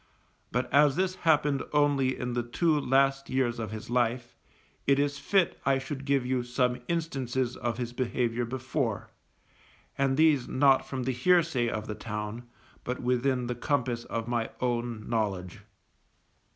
[0.51, 4.35] But as this happened only in the two last years of his life,
[4.87, 9.11] it is fit I should give you some instances of his behaviour before,
[9.99, 12.49] and these not from the hearsay of the town,
[12.83, 15.59] but within the compass of my own knowledge.